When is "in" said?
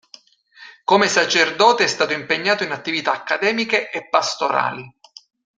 2.63-2.71